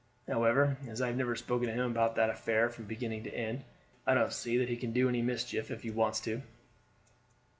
However, 0.27 0.77
as 0.87 0.99
I 0.99 1.05
have 1.05 1.15
never 1.15 1.35
spoken 1.35 1.67
to 1.67 1.75
him 1.75 1.91
about 1.91 2.15
that 2.15 2.31
affair 2.31 2.71
from 2.71 2.85
beginning 2.85 3.23
to 3.25 3.31
end, 3.35 3.63
I 4.07 4.15
don't 4.15 4.33
see 4.33 4.57
that 4.57 4.67
he 4.67 4.75
can 4.75 4.93
do 4.93 5.07
any 5.07 5.21
mischief 5.21 5.69
if 5.69 5.83
he 5.83 5.91
wants 5.91 6.19
to." 6.21 6.41